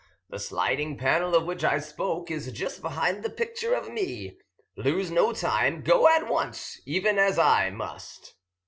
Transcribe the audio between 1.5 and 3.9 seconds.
I spoke is just behind the picture